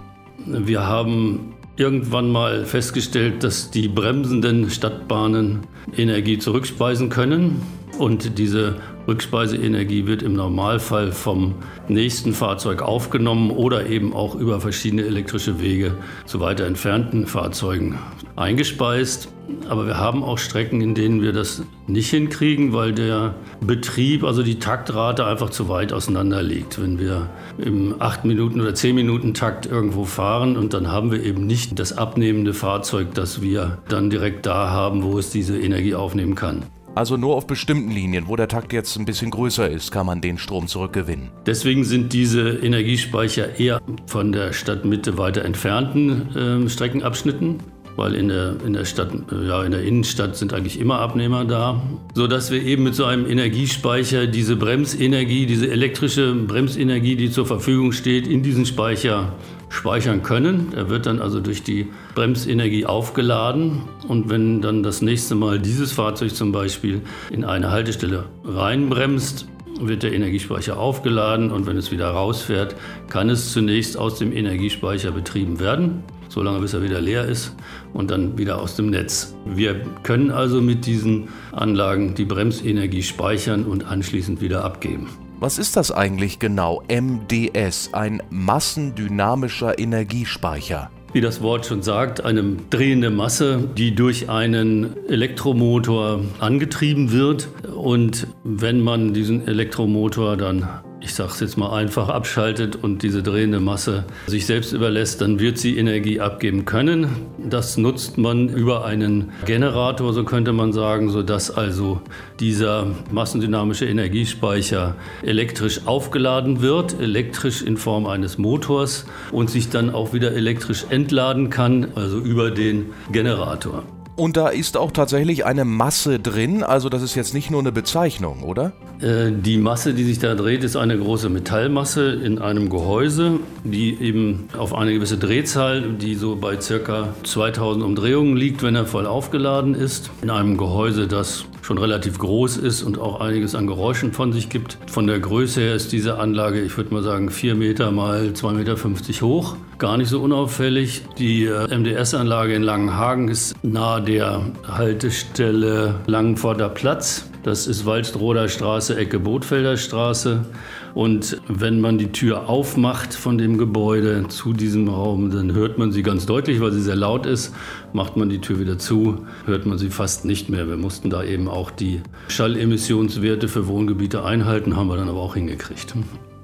Wir 0.48 0.88
haben 0.88 1.54
irgendwann 1.76 2.30
mal 2.30 2.66
festgestellt, 2.66 3.44
dass 3.44 3.72
die 3.72 3.88
bremsenden 3.88 4.70
Stadtbahnen 4.70 5.62
Energie 5.96 6.40
zurückspeisen 6.40 7.10
können. 7.10 7.62
Und 7.98 8.38
diese 8.40 8.78
Rückspeiseenergie 9.12 10.08
wird 10.08 10.24
im 10.24 10.34
Normalfall 10.34 11.12
vom 11.12 11.56
nächsten 11.90 12.32
Fahrzeug 12.32 12.82
aufgenommen 12.82 13.52
oder 13.52 13.88
eben 13.88 14.14
auch 14.14 14.36
über 14.36 14.62
verschiedene 14.62 15.04
elektrische 15.04 15.60
Wege 15.60 15.96
zu 16.26 16.40
weiter 16.40 16.66
entfernten 16.66 17.28
Fahrzeugen 17.28 18.00
eingespeist. 18.38 19.28
Aber 19.68 19.86
wir 19.86 19.98
haben 19.98 20.24
auch 20.24 20.38
Strecken, 20.38 20.80
in 20.80 20.96
denen 20.96 21.22
wir 21.22 21.34
das 21.34 21.64
nicht 21.88 22.10
hinkriegen, 22.10 22.72
weil 22.72 22.94
der 22.94 23.36
Betrieb, 23.60 24.24
also 24.24 24.44
die 24.44 24.60
Taktrate 24.60 25.26
einfach 25.26 25.50
zu 25.50 25.68
weit 25.68 25.92
auseinander 25.92 26.42
liegt. 26.42 26.82
Wenn 26.82 26.98
wir 26.98 27.30
im 27.58 27.96
8 28.00 28.24
Minuten 28.24 28.62
oder 28.62 28.74
10 28.74 28.96
Minuten 28.96 29.34
Takt 29.34 29.66
irgendwo 29.66 30.06
fahren 30.06 30.56
und 30.56 30.74
dann 30.74 30.90
haben 30.90 31.12
wir 31.12 31.22
eben 31.22 31.46
nicht 31.46 31.80
das 31.80 31.98
abnehmende 31.98 32.54
Fahrzeug, 32.54 33.14
das 33.14 33.42
wir 33.42 33.80
dann 33.90 34.10
direkt 34.10 34.46
da 34.46 34.70
haben, 34.70 35.04
wo 35.04 35.20
es 35.20 35.32
diese 35.32 35.60
Energie 35.60 35.96
aufnehmen 35.96 36.36
kann. 36.36 36.64
Also 36.94 37.16
nur 37.16 37.36
auf 37.36 37.48
bestimmten 37.48 37.90
Linien, 37.90 38.28
wo 38.28 38.36
der 38.36 38.48
Takt 38.48 38.74
jetzt 38.74 38.98
ein 38.98 39.06
bisschen 39.06 39.32
größer 39.32 39.70
ist, 39.70 39.92
kann 39.92 40.06
man 40.06 40.20
den 40.20 40.38
Strom 40.38 40.68
zurückgewinnen. 40.68 41.30
Deswegen 41.46 41.86
sind 41.86 42.12
diese 42.12 42.50
Energiespeicher 42.50 43.60
eher 43.60 43.82
von 44.08 44.32
der 44.32 44.52
Stadtmitte 44.52 45.18
weiter 45.18 45.46
entfernten 45.46 46.66
äh, 46.66 46.70
Streckenabschnitten 46.70 47.60
weil 47.96 48.16
in 48.16 48.30
der, 48.30 48.56
in 48.66 48.74
der 48.74 48.86
Stadt, 48.86 49.12
ja, 49.32 49.64
in 49.64 49.72
der 49.72 49.84
Innenstadt 49.84 50.36
sind 50.36 50.54
eigentlich 50.54 50.80
immer 50.80 51.00
Abnehmer 51.00 51.46
da, 51.46 51.82
sodass 52.16 52.52
wir 52.52 52.64
eben 52.64 52.84
mit 52.84 52.96
so 52.96 53.06
einem 53.06 53.30
Energiespeicher 53.30 54.28
diese 54.28 54.56
Bremsenergie, 54.56 55.46
diese 55.46 55.70
elektrische 55.70 56.34
Bremsenergie, 56.34 57.16
die 57.16 57.32
zur 57.32 57.46
Verfügung 57.46 57.92
steht, 57.92 58.28
in 58.28 58.44
diesen 58.44 58.66
Speicher 58.66 59.34
speichern 59.72 60.22
können. 60.22 60.74
Er 60.76 60.90
wird 60.90 61.08
dann 61.08 61.20
also 61.20 61.40
durch 61.40 61.64
die 61.64 61.88
Bremsenergie 62.14 62.86
aufgeladen 62.86 63.84
und 64.08 64.30
wenn 64.30 64.62
dann 64.62 64.84
das 64.84 65.02
nächste 65.02 65.34
Mal 65.34 65.58
dieses 65.58 65.94
Fahrzeug 65.94 66.36
zum 66.36 66.52
Beispiel 66.52 67.02
in 67.32 67.44
eine 67.44 67.72
Haltestelle 67.72 68.26
reinbremst, 68.44 69.48
wird 69.80 70.04
der 70.04 70.14
Energiespeicher 70.14 70.78
aufgeladen 70.78 71.50
und 71.50 71.66
wenn 71.66 71.78
es 71.78 71.92
wieder 71.92 72.10
rausfährt, 72.10 72.76
kann 73.10 73.30
es 73.30 73.52
zunächst 73.52 73.98
aus 73.98 74.20
dem 74.20 74.32
Energiespeicher 74.32 75.12
betrieben 75.12 75.60
werden 75.60 76.04
solange 76.32 76.60
bis 76.60 76.74
er 76.74 76.82
wieder 76.82 77.02
leer 77.02 77.26
ist 77.26 77.56
und 77.94 78.10
dann 78.10 78.38
wieder 78.38 78.62
aus 78.62 78.76
dem 78.76 78.90
Netz. 78.90 79.36
Wir 79.46 79.82
können 80.04 80.32
also 80.32 80.62
mit 80.62 80.86
diesen 80.86 81.28
Anlagen 81.52 82.16
die 82.16 82.26
Bremsenergie 82.26 83.04
speichern 83.04 83.66
und 83.66 83.86
anschließend 83.86 84.42
wieder 84.42 84.64
abgeben. 84.64 85.10
Was 85.42 85.58
ist 85.58 85.76
das 85.76 85.92
eigentlich 85.92 86.38
genau? 86.38 86.84
MDS, 86.88 87.90
ein 87.94 88.22
massendynamischer 88.30 89.80
Energiespeicher. 89.80 90.92
Wie 91.14 91.22
das 91.22 91.42
Wort 91.42 91.66
schon 91.66 91.82
sagt, 91.82 92.24
eine 92.24 92.58
drehende 92.70 93.10
Masse, 93.10 93.68
die 93.76 93.96
durch 93.96 94.30
einen 94.30 94.96
Elektromotor 95.08 96.22
angetrieben 96.40 97.12
wird. 97.12 97.50
Und 97.76 98.28
wenn 98.44 98.82
man 98.82 99.16
diesen 99.16 99.48
Elektromotor 99.48 100.38
dann 100.38 100.70
ich 101.02 101.16
sage 101.16 101.32
es 101.34 101.40
jetzt 101.40 101.58
mal 101.58 101.76
einfach, 101.76 102.10
abschaltet 102.10 102.76
und 102.76 103.02
diese 103.02 103.24
drehende 103.24 103.60
Masse 103.60 104.06
sich 104.28 104.46
selbst 104.46 104.72
überlässt, 104.72 105.22
dann 105.22 105.40
wird 105.40 105.58
sie 105.58 105.78
Energie 105.78 106.20
abgeben 106.20 106.66
können. 106.66 107.08
Das 107.38 107.78
nutzt 107.78 108.18
man 108.18 108.50
über 108.50 108.86
einen 108.86 109.32
Generator, 109.46 110.14
so 110.14 110.24
könnte 110.24 110.54
man 110.54 110.74
sagen, 110.74 111.10
sodass 111.10 111.50
also 111.50 112.02
dieser 112.40 112.88
massendynamische 113.12 113.86
Energiespeicher 113.86 114.96
elektrisch 115.24 115.82
aufgeladen 115.86 116.62
wird, 116.62 117.00
elektrisch 117.00 117.62
in 117.64 117.78
Form 117.78 118.06
eines 118.06 118.38
Motors 118.38 119.06
und 119.32 119.50
sich 119.50 119.70
dann 119.70 119.90
auch 119.90 120.14
wieder 120.14 120.34
elektrisch 120.34 120.86
entladen 120.90 121.50
kann, 121.50 121.88
also 121.96 122.20
über 122.20 122.52
den 122.52 122.92
Generator. 123.12 123.84
Und 124.22 124.38
da 124.38 124.50
ist 124.50 124.78
auch 124.78 124.92
tatsächlich 124.92 125.48
eine 125.48 125.66
Masse 125.66 126.20
drin, 126.20 126.62
also 126.62 126.90
das 126.90 127.02
ist 127.02 127.16
jetzt 127.16 127.34
nicht 127.34 127.50
nur 127.50 127.60
eine 127.60 127.72
Bezeichnung, 127.72 128.44
oder? 128.44 128.72
Äh, 129.00 129.32
die 129.32 129.58
Masse, 129.58 129.96
die 129.96 130.04
sich 130.04 130.20
da 130.20 130.36
dreht, 130.36 130.64
ist 130.64 130.76
eine 130.76 130.96
große 130.96 131.28
Metallmasse 131.28 132.12
in 132.12 132.38
einem 132.38 132.70
Gehäuse, 132.70 133.40
die 133.64 134.00
eben 134.00 134.48
auf 134.56 134.76
eine 134.76 134.94
gewisse 134.94 135.18
Drehzahl, 135.18 135.94
die 135.94 136.14
so 136.14 136.36
bei 136.36 136.58
ca. 136.58 137.16
2000 137.24 137.84
Umdrehungen 137.84 138.38
liegt, 138.38 138.62
wenn 138.62 138.76
er 138.76 138.86
voll 138.86 139.08
aufgeladen 139.08 139.74
ist. 139.74 140.12
In 140.22 140.30
einem 140.30 140.56
Gehäuse, 140.56 141.08
das 141.08 141.46
schon 141.62 141.78
relativ 141.78 142.20
groß 142.20 142.58
ist 142.58 142.84
und 142.84 143.00
auch 143.00 143.22
einiges 143.22 143.56
an 143.56 143.68
Geräuschen 143.68 144.14
von 144.14 144.34
sich 144.34 144.50
gibt. 144.50 144.78
Von 144.88 145.08
der 145.08 145.20
Größe 145.20 145.62
her 145.62 145.76
ist 145.76 145.92
diese 145.92 146.18
Anlage, 146.18 146.62
ich 146.62 146.76
würde 146.78 146.94
mal 146.94 147.04
sagen, 147.04 147.30
4 147.30 147.56
Meter 147.56 147.92
mal 147.92 148.32
2,50 148.34 148.54
Meter 148.54 149.22
hoch. 149.22 149.56
Gar 149.78 149.98
nicht 149.98 150.10
so 150.10 150.22
unauffällig. 150.22 151.04
Die 151.18 151.46
äh, 151.46 151.76
MDS-Anlage 151.76 152.54
in 152.54 152.64
Langenhagen 152.64 153.30
ist 153.30 153.56
nahe 153.64 154.02
der 154.02 154.46
Haltestelle 154.68 155.96
Langenforder 156.08 156.70
Platz. 156.70 157.26
Das 157.44 157.66
ist 157.66 157.86
Waldstroder 157.86 158.48
Straße, 158.48 158.96
Ecke 158.96 159.20
Bootfelder 159.20 159.78
Straße. 159.78 160.46
Und 160.94 161.42
wenn 161.48 161.80
man 161.80 161.98
die 161.98 162.12
Tür 162.12 162.50
aufmacht 162.50 163.14
von 163.14 163.38
dem 163.38 163.58
Gebäude 163.58 164.28
zu 164.28 164.54
diesem 164.54 164.90
Raum, 164.90 165.32
dann 165.32 165.54
hört 165.54 165.78
man 165.78 165.92
sie 165.92 166.04
ganz 166.04 166.26
deutlich, 166.26 166.60
weil 166.62 166.72
sie 166.72 166.82
sehr 166.82 166.96
laut 166.96 167.26
ist. 167.26 167.54
Macht 167.94 168.18
man 168.18 168.30
die 168.30 168.40
Tür 168.40 168.60
wieder 168.60 168.78
zu, 168.78 169.26
hört 169.46 169.66
man 169.66 169.78
sie 169.78 169.90
fast 169.90 170.26
nicht 170.26 170.50
mehr. 170.50 170.68
Wir 170.68 170.78
mussten 170.78 171.10
da 171.10 171.24
eben 171.24 171.48
auch 171.48 171.72
die 171.72 172.02
Schallemissionswerte 172.28 173.48
für 173.48 173.68
Wohngebiete 173.68 174.24
einhalten, 174.24 174.76
haben 174.76 174.88
wir 174.88 174.98
dann 174.98 175.10
aber 175.10 175.20
auch 175.20 175.36
hingekriegt 175.36 175.96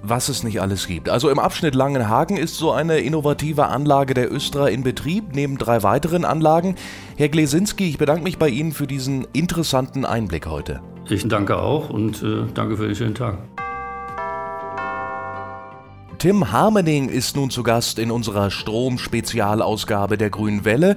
was 0.10 0.30
es 0.30 0.44
nicht 0.44 0.62
alles 0.62 0.88
gibt. 0.88 1.10
Also 1.10 1.30
im 1.30 1.40
Abschnitt 1.40 1.76
Langenhagen 1.76 2.38
ist 2.38 2.56
so 2.56 2.72
eine 2.72 3.00
innovative 3.00 3.68
Anlage 3.68 4.14
der 4.14 4.32
Östra 4.32 4.68
in 4.68 4.84
Betrieb, 4.84 5.34
neben 5.34 5.58
drei 5.58 5.84
weiteren 5.84 6.26
Anlagen. 6.26 6.76
Herr 7.18 7.30
Glesinski, 7.30 7.90
ich 7.90 7.98
bedanke 7.98 8.24
mich 8.24 8.38
bei 8.38 8.50
Ihnen 8.50 8.72
für 8.72 8.88
diesen 8.88 9.28
interessanten 9.34 10.06
Einblick 10.06 10.48
heute. 10.48 10.82
Ich 11.10 11.28
danke 11.28 11.58
auch 11.58 11.90
und 11.90 12.24
äh, 12.24 12.44
danke 12.54 12.78
für 12.78 12.86
den 12.86 12.96
schönen 12.96 13.16
Tag. 13.16 13.40
Tim 16.20 16.52
Harmening 16.52 17.10
ist 17.10 17.36
nun 17.36 17.52
zu 17.52 17.62
Gast 17.62 18.00
in 18.00 18.10
unserer 18.10 18.50
Strom-Spezialausgabe 18.50 20.18
der 20.18 20.32
Grünen 20.32 20.66
Welle. 20.66 20.96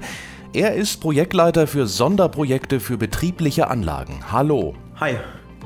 Er 0.51 0.73
ist 0.73 0.99
Projektleiter 0.99 1.67
für 1.67 1.85
Sonderprojekte 1.85 2.79
für 2.79 2.97
betriebliche 2.97 3.69
Anlagen. 3.69 4.31
Hallo. 4.31 4.73
Hi. 4.99 5.17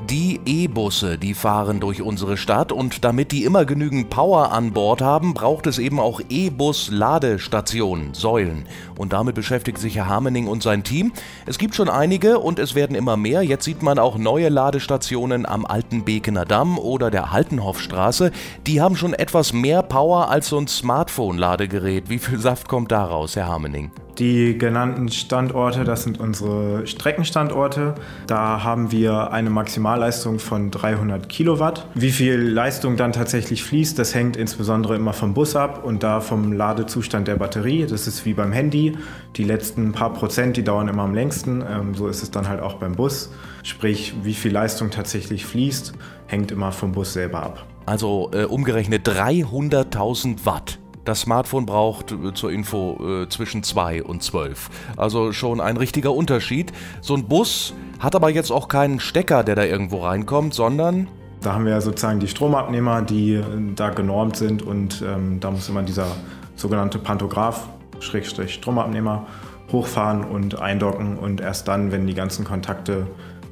Die 0.04 0.40
E-Busse, 0.44 1.18
die 1.18 1.34
fahren 1.34 1.80
durch 1.80 2.02
unsere 2.02 2.36
Stadt 2.36 2.70
und 2.70 3.04
damit 3.04 3.32
die 3.32 3.44
immer 3.44 3.64
genügend 3.64 4.10
Power 4.10 4.52
an 4.52 4.72
Bord 4.72 5.00
haben, 5.00 5.34
braucht 5.34 5.66
es 5.66 5.78
eben 5.78 5.98
auch 5.98 6.20
E-Bus-Ladestationen, 6.28 8.14
Säulen. 8.14 8.66
Und 8.98 9.14
damit 9.14 9.34
beschäftigt 9.34 9.78
sich 9.78 9.96
Herr 9.96 10.08
Hamening 10.08 10.46
und 10.46 10.62
sein 10.62 10.84
Team. 10.84 11.12
Es 11.46 11.58
gibt 11.58 11.74
schon 11.74 11.88
einige 11.88 12.38
und 12.38 12.58
es 12.58 12.74
werden 12.74 12.94
immer 12.94 13.16
mehr. 13.16 13.42
Jetzt 13.42 13.64
sieht 13.64 13.82
man 13.82 13.98
auch 13.98 14.18
neue 14.18 14.48
Ladestationen 14.50 15.46
am 15.46 15.66
alten 15.66 16.04
Bekener 16.04 16.44
Damm 16.44 16.78
oder 16.78 17.10
der 17.10 17.32
Haltenhoffstraße. 17.32 18.30
Die 18.66 18.80
haben 18.80 18.96
schon 18.96 19.14
etwas 19.14 19.52
mehr 19.52 19.82
Power 19.82 20.30
als 20.30 20.48
so 20.48 20.58
ein 20.58 20.68
Smartphone-Ladegerät. 20.68 22.08
Wie 22.10 22.18
viel 22.18 22.38
Saft 22.38 22.68
kommt 22.68 22.92
daraus, 22.92 23.34
Herr 23.34 23.48
Hamening? 23.48 23.90
Die 24.18 24.56
genannten 24.56 25.10
Standorte, 25.10 25.84
das 25.84 26.04
sind 26.04 26.18
unsere 26.18 26.86
Streckenstandorte. 26.86 27.94
Da 28.26 28.62
haben 28.62 28.90
wir 28.90 29.30
eine 29.30 29.50
Maximalleistung 29.50 30.38
von 30.38 30.70
300 30.70 31.28
Kilowatt. 31.28 31.86
Wie 31.94 32.10
viel 32.10 32.36
Leistung 32.36 32.96
dann 32.96 33.12
tatsächlich 33.12 33.62
fließt, 33.62 33.98
das 33.98 34.14
hängt 34.14 34.38
insbesondere 34.38 34.96
immer 34.96 35.12
vom 35.12 35.34
Bus 35.34 35.54
ab 35.54 35.84
und 35.84 36.02
da 36.02 36.20
vom 36.20 36.54
Ladezustand 36.54 37.28
der 37.28 37.36
Batterie. 37.36 37.86
Das 37.86 38.06
ist 38.06 38.24
wie 38.24 38.32
beim 38.32 38.52
Handy. 38.52 38.96
Die 39.36 39.44
letzten 39.44 39.92
paar 39.92 40.14
Prozent, 40.14 40.56
die 40.56 40.64
dauern 40.64 40.88
immer 40.88 41.02
am 41.02 41.14
längsten. 41.14 41.62
Ähm, 41.68 41.94
so 41.94 42.08
ist 42.08 42.22
es 42.22 42.30
dann 42.30 42.48
halt 42.48 42.60
auch 42.60 42.74
beim 42.74 42.94
Bus. 42.94 43.30
Sprich, 43.64 44.14
wie 44.22 44.34
viel 44.34 44.52
Leistung 44.52 44.90
tatsächlich 44.90 45.44
fließt, 45.44 45.92
hängt 46.26 46.50
immer 46.52 46.72
vom 46.72 46.92
Bus 46.92 47.12
selber 47.12 47.42
ab. 47.42 47.66
Also 47.84 48.30
äh, 48.32 48.44
umgerechnet 48.44 49.06
300.000 49.06 50.46
Watt. 50.46 50.78
Das 51.06 51.20
Smartphone 51.20 51.66
braucht 51.66 52.10
äh, 52.10 52.34
zur 52.34 52.50
Info 52.50 53.22
äh, 53.22 53.28
zwischen 53.28 53.62
2 53.62 54.02
und 54.02 54.22
12. 54.24 54.68
Also 54.96 55.32
schon 55.32 55.60
ein 55.60 55.76
richtiger 55.76 56.12
Unterschied. 56.12 56.72
So 57.00 57.14
ein 57.14 57.28
Bus 57.28 57.74
hat 58.00 58.16
aber 58.16 58.28
jetzt 58.28 58.50
auch 58.50 58.66
keinen 58.66 58.98
Stecker, 58.98 59.44
der 59.44 59.54
da 59.54 59.64
irgendwo 59.64 60.04
reinkommt, 60.04 60.52
sondern 60.52 61.06
da 61.42 61.52
haben 61.52 61.64
wir 61.64 61.72
ja 61.72 61.80
sozusagen 61.80 62.18
die 62.18 62.26
Stromabnehmer, 62.26 63.02
die 63.02 63.34
äh, 63.34 63.44
da 63.76 63.90
genormt 63.90 64.36
sind 64.36 64.62
und 64.62 65.00
ähm, 65.06 65.38
da 65.38 65.52
muss 65.52 65.68
immer 65.68 65.84
dieser 65.84 66.08
sogenannte 66.56 66.98
Pantograph, 66.98 67.68
Schrägstrich 68.00 68.54
Stromabnehmer, 68.54 69.26
hochfahren 69.70 70.24
und 70.24 70.58
eindocken 70.60 71.18
und 71.18 71.40
erst 71.40 71.68
dann, 71.68 71.92
wenn 71.92 72.06
die 72.08 72.14
ganzen 72.14 72.44
Kontakte 72.44 73.06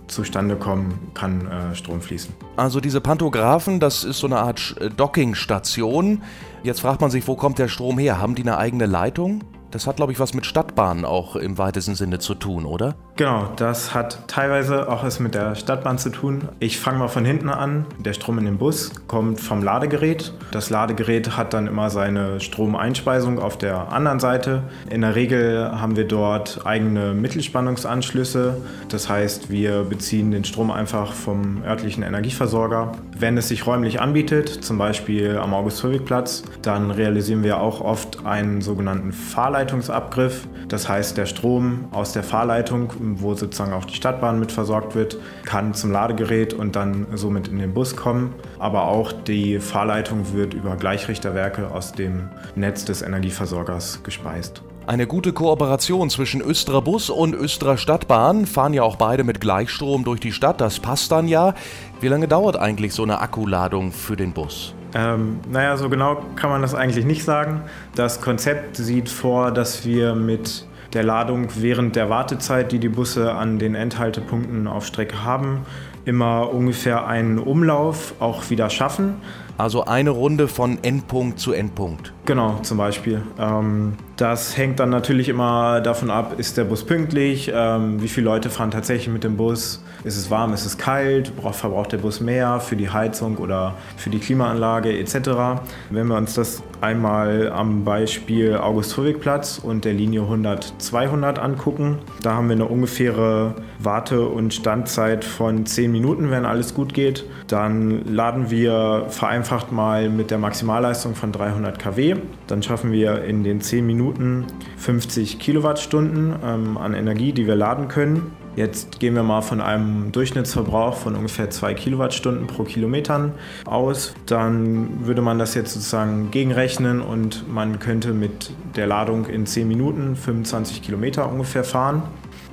zustande 0.07 0.57
kommen, 0.57 1.11
kann 1.15 1.47
äh, 1.47 1.75
Strom 1.75 2.01
fließen. 2.01 2.35
Also 2.57 2.81
diese 2.81 3.01
Pantographen, 3.01 3.81
das 3.81 4.05
ist 4.05 4.19
so 4.19 4.27
eine 4.27 4.39
Art 4.39 4.77
Dockingstation. 4.97 6.23
Jetzt 6.63 6.81
fragt 6.81 7.01
man 7.01 7.11
sich, 7.11 7.27
wo 7.27 7.37
kommt 7.37 7.59
der 7.59 7.69
Strom 7.69 7.99
her? 7.99 8.21
Haben 8.21 8.35
die 8.35 8.43
eine 8.43 8.59
eigene 8.59 8.87
Leitung? 8.87 9.43
Das 9.71 9.89
hat, 9.89 9.97
glaube 9.97 10.13
ich, 10.13 10.21
was 10.21 10.35
mit 10.35 10.47
Stadtbahnen 10.47 11.05
auch 11.05 11.35
im 11.35 11.59
weitesten 11.59 11.97
Sinne 11.97 12.21
zu 12.21 12.37
tun, 12.37 12.65
oder? 12.65 12.95
Genau, 13.17 13.47
das 13.55 13.95
hat 13.95 14.27
teilweise 14.27 14.89
auch 14.91 15.05
was 15.05 15.21
mit 15.21 15.37
der 15.37 15.55
Stadtbahn 15.55 15.99
zu 15.99 16.11
tun. 16.11 16.49
Ich 16.59 16.81
fange 16.81 16.99
mal 16.99 17.07
von 17.07 17.25
hinten 17.25 17.49
an. 17.49 17.87
Der 18.01 18.13
Strom 18.13 18.39
in 18.39 18.45
den 18.45 18.59
Bus 18.59 18.91
kommt 19.07 19.41
vom 19.41 19.63
Ladegerät. 19.63 20.33
Das 20.51 20.69
Ladegerät 20.69 21.37
hat 21.37 21.55
dann 21.55 21.69
immer 21.69 21.91
seine 21.91 22.41
Stromeinspeisung 22.41 23.39
auf 23.39 23.57
der 23.57 23.93
anderen 23.93 24.19
Seite. 24.19 24.65
In 24.91 25.03
der 25.03 25.15
Regel 25.15 25.81
haben 25.81 25.95
wir 25.95 26.09
dort 26.09 26.63
eigene 26.65 27.15
Mittelspannungsanschlüsse. 27.15 28.61
Das 28.89 29.09
heißt, 29.09 29.49
wir 29.49 29.85
beziehen 29.85 30.33
den 30.33 30.43
Strom 30.43 30.73
einfach 30.73 31.13
vom 31.13 31.63
örtlichen 31.63 32.03
Energieversorger. 32.03 32.91
Wenn 33.17 33.39
es 33.39 33.47
sich 33.47 33.65
räumlich 33.65 34.01
anbietet, 34.01 34.49
zum 34.49 34.77
Beispiel 34.77 35.39
am 35.39 35.55
August-Höwig-Platz, 35.55 36.43
dann 36.63 36.91
realisieren 36.91 37.45
wir 37.45 37.61
auch 37.61 37.81
oft 37.81 38.27
einen 38.27 38.61
sogenannten. 38.61 39.13
Fahrleitungsabgriff. 39.13 40.49
Das 40.67 40.89
heißt, 40.89 41.17
der 41.17 41.27
Strom 41.27 41.85
aus 41.93 42.13
der 42.13 42.25
Fahrleitung, 42.25 42.93
wo 43.21 43.35
sozusagen 43.35 43.73
auch 43.73 43.85
die 43.85 43.95
Stadtbahn 43.95 44.39
mit 44.39 44.53
versorgt 44.53 44.95
wird, 44.95 45.17
kann 45.45 45.75
zum 45.75 45.93
Ladegerät 45.93 46.55
und 46.55 46.77
dann 46.77 47.07
somit 47.15 47.49
in 47.49 47.59
den 47.59 47.75
Bus 47.75 47.97
kommen. 47.97 48.35
Aber 48.59 48.89
auch 48.89 49.13
die 49.13 49.59
Fahrleitung 49.61 50.33
wird 50.33 50.55
über 50.55 50.77
Gleichrichterwerke 50.77 51.71
aus 51.71 51.93
dem 51.93 52.29
Netz 52.55 52.85
des 52.85 53.03
Energieversorgers 53.03 54.03
gespeist. 54.03 54.63
Eine 54.87 55.07
gute 55.07 55.33
Kooperation 55.33 56.11
zwischen 56.11 56.43
Östra 56.43 56.81
Bus 56.81 57.09
und 57.09 57.35
Östra 57.35 57.79
Stadtbahn 57.79 58.45
fahren 58.45 58.75
ja 58.75 58.83
auch 58.83 58.97
beide 58.97 59.25
mit 59.25 59.41
Gleichstrom 59.41 60.05
durch 60.05 60.21
die 60.21 60.33
Stadt, 60.33 60.61
das 60.61 60.79
passt 60.79 61.11
dann 61.11 61.27
ja. 61.27 61.55
Wie 62.01 62.09
lange 62.09 62.29
dauert 62.29 62.57
eigentlich 62.57 62.93
so 62.93 63.03
eine 63.03 63.21
Akkuladung 63.21 63.93
für 63.93 64.15
den 64.15 64.33
Bus? 64.35 64.75
Ähm, 64.95 65.41
naja, 65.51 65.79
so 65.79 65.89
genau 65.89 66.23
kann 66.37 66.51
man 66.51 66.61
das 66.61 66.75
eigentlich 66.75 67.07
nicht 67.07 67.25
sagen. 67.25 67.63
Das 67.95 68.21
Konzept 68.21 68.77
sieht 68.77 69.09
vor, 69.09 69.53
dass 69.53 69.87
wir 69.87 70.15
mit 70.15 70.67
der 70.95 71.03
Ladung 71.03 71.49
während 71.57 71.97
der 71.97 72.09
Wartezeit, 72.09 72.73
die 72.73 72.79
die 72.79 72.89
Busse 72.89 73.35
an 73.35 73.59
den 73.59 73.75
Endhaltepunkten 73.75 74.67
auf 74.67 74.87
Strecke 74.87 75.25
haben, 75.25 75.67
immer 76.05 76.53
ungefähr 76.53 77.07
einen 77.07 77.39
Umlauf 77.39 78.15
auch 78.21 78.51
wieder 78.51 78.71
schaffen. 78.71 79.17
Also 79.57 79.85
eine 79.85 80.11
Runde 80.11 80.49
von 80.49 80.79
Endpunkt 80.83 81.39
zu 81.39 81.53
Endpunkt. 81.53 82.13
Genau, 82.27 82.59
zum 82.63 82.79
Beispiel. 82.79 83.23
Ähm, 83.39 83.95
das 84.17 84.57
hängt 84.57 84.81
dann 84.81 84.91
natürlich 84.91 85.29
immer 85.29 85.81
davon 85.81 86.11
ab, 86.11 86.35
ist 86.39 86.57
der 86.57 86.65
Bus 86.65 86.85
pünktlich, 86.85 87.53
ähm, 87.55 88.03
wie 88.03 88.09
viele 88.09 88.25
Leute 88.25 88.51
fahren 88.51 88.71
tatsächlich 88.71 89.13
mit 89.13 89.25
dem 89.25 89.37
Bus, 89.37 89.83
ist 90.05 90.17
es 90.17 90.31
warm, 90.31 90.53
ist 90.55 90.65
es 90.65 90.79
kalt, 90.79 91.33
verbraucht 91.53 91.93
der 91.93 91.99
Bus 91.99 92.21
mehr 92.21 92.61
für 92.61 92.77
die 92.77 92.91
Heizung 92.91 93.37
oder 93.37 93.75
für 93.97 94.11
die 94.11 94.19
Klimaanlage 94.19 94.99
etc. 94.99 95.61
Wenn 95.91 96.09
wir 96.09 96.17
uns 96.17 96.35
das 96.35 96.63
einmal 96.81 97.51
am 97.51 97.85
Beispiel 97.85 98.57
August-Fröhwig-Platz 98.57 99.61
und 99.63 99.85
der 99.85 99.93
Linie 99.93 100.23
100-200 100.23 101.39
angucken, 101.39 101.99
da 102.23 102.35
haben 102.35 102.49
wir 102.49 102.57
eine 102.57 102.67
ungefähre 102.67 103.55
Warte- 103.79 104.27
und 104.27 104.55
Standzeit 104.55 105.25
von 105.25 105.67
10 105.67 105.93
Minuten, 105.93 106.31
wenn 106.31 106.45
alles 106.47 106.75
gut 106.75 106.95
geht. 106.95 107.25
Dann 107.49 108.05
laden 108.07 108.51
wir 108.51 109.07
vereinfacht 109.09 109.44
mal 109.71 110.09
mit 110.09 110.31
der 110.31 110.39
Maximalleistung 110.39 111.15
von 111.15 111.33
300 111.33 111.79
kW. 111.79 112.17
Dann 112.47 112.63
schaffen 112.63 112.93
wir 112.93 113.25
in 113.25 113.45
den 113.45 113.61
10 113.61 113.87
Minuten 113.87 114.47
50 114.79 115.39
Kilowattstunden 115.39 116.35
ähm, 116.45 116.77
an 116.77 116.95
Energie, 116.95 117.33
die 117.33 117.47
wir 117.47 117.57
laden 117.57 117.89
können. 117.89 118.33
Jetzt 118.57 119.01
gehen 119.01 119.17
wir 119.17 119.25
mal 119.25 119.41
von 119.43 119.61
einem 119.61 120.13
Durchschnittsverbrauch 120.13 120.95
von 120.95 121.17
ungefähr 121.17 121.51
2 121.51 121.75
Kilowattstunden 121.75 122.47
pro 122.47 122.63
Kilometer 122.63 123.33
aus. 123.65 124.15
Dann 124.27 125.07
würde 125.07 125.23
man 125.23 125.41
das 125.41 125.55
jetzt 125.55 125.75
sozusagen 125.75 126.31
gegenrechnen 126.31 127.01
und 127.01 127.53
man 127.53 127.81
könnte 127.81 128.13
mit 128.13 128.53
der 128.77 128.87
Ladung 128.87 129.27
in 129.27 129.47
10 129.47 129.67
Minuten 129.67 130.15
25 130.15 130.83
Kilometer 130.83 131.29
ungefähr 131.29 131.65
fahren. 131.65 132.05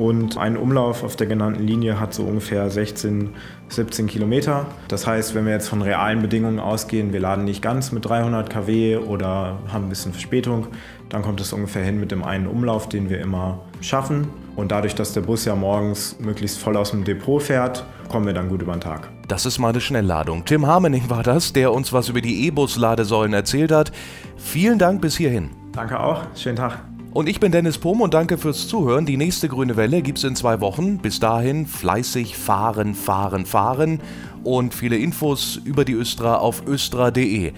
Und 0.01 0.36
ein 0.36 0.58
Umlauf 0.58 1.03
auf 1.03 1.15
der 1.15 1.27
genannten 1.27 1.62
Linie 1.62 2.00
hat 2.00 2.12
so 2.12 2.24
ungefähr 2.24 2.67
16, 2.72 3.36
17 3.70 4.08
Kilometer. 4.08 4.65
Das 4.88 5.05
heißt, 5.05 5.36
wenn 5.36 5.46
wir 5.46 5.53
jetzt 5.53 5.70
von 5.70 5.84
realen 5.84 6.24
Bedingungen 6.24 6.60
ausgehen, 6.60 7.13
wir 7.13 7.20
laden 7.20 7.43
nicht 7.43 7.62
ganz 7.62 7.91
mit 7.91 8.05
300 8.05 8.50
kW 8.50 8.98
oder 8.98 9.60
haben 9.72 9.86
ein 9.86 9.89
bisschen 9.89 10.12
Verspätung, 10.12 10.65
dann 11.10 11.22
kommt 11.22 11.39
es 11.39 11.53
ungefähr 11.53 11.84
hin 11.84 12.00
mit 12.00 12.10
dem 12.10 12.24
einen 12.24 12.48
Umlauf, 12.48 12.89
den 12.89 13.12
wir 13.12 13.22
immer 13.22 13.60
schaffen. 13.81 14.27
Und 14.55 14.72
dadurch, 14.72 14.96
dass 14.96 15.13
der 15.13 15.22
Bus 15.22 15.46
ja 15.46 15.53
morgens 15.53 16.17
möglichst 16.20 16.58
voll 16.58 16.77
aus 16.77 16.89
dem 16.89 17.03
Depot 17.03 17.39
fährt, 17.39 17.86
kommen 18.10 18.25
wir 18.25 18.34
dann 18.34 18.50
gut 18.50 18.63
über 18.63 18.74
den 18.74 18.81
Tag. 18.81 19.08
Das 19.27 19.46
ist 19.46 19.60
meine 19.60 19.81
Schnellladung. 19.81 20.46
Tim 20.46 20.65
Harmening 20.65 21.12
war 21.12 21.22
das, 21.22 21.53
der 21.53 21.72
uns 21.72 21.93
was 21.93 22.10
über 22.10 22.22
die 22.22 22.48
E-Bus-Ladesäulen 22.48 23.34
erzählt 23.34 23.72
hat. 23.72 23.91
Vielen 24.36 24.79
Dank 24.79 25.00
bis 25.00 25.15
hierhin. 25.15 25.51
Danke 25.74 26.00
auch. 26.00 26.24
Schönen 26.36 26.55
Tag. 26.55 26.79
Und 27.13 27.27
ich 27.27 27.41
bin 27.41 27.51
Dennis 27.51 27.77
Pom 27.77 28.01
und 28.01 28.13
danke 28.13 28.38
fürs 28.38 28.68
Zuhören. 28.68 29.06
Die 29.06 29.18
nächste 29.18 29.50
grüne 29.50 29.75
Welle 29.75 30.01
gibt's 30.01 30.24
in 30.24 30.36
zwei 30.36 30.62
Wochen. 30.62 31.00
Bis 31.00 31.20
dahin 31.20 31.68
fleißig 31.68 32.38
fahren, 32.38 32.96
fahren, 32.96 33.46
fahren 33.46 34.00
und 34.44 34.74
viele 34.74 34.98
Infos 34.98 35.60
über 35.63 35.84
die 35.84 35.94
Östra 35.94 36.38
auf 36.38 36.65
östra.de. 36.65 37.51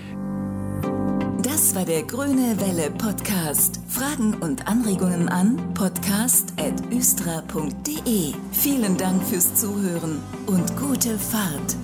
Das 1.43 1.75
war 1.75 1.85
der 1.85 2.01
Grüne 2.03 2.59
Welle 2.59 2.89
Podcast. 2.91 3.79
Fragen 3.87 4.33
und 4.35 4.67
Anregungen 4.67 5.29
an 5.29 5.57
podcast.östra.de. 5.75 8.33
Vielen 8.51 8.97
Dank 8.97 9.23
fürs 9.23 9.55
Zuhören 9.55 10.19
und 10.47 10.75
gute 10.77 11.17
Fahrt. 11.19 11.77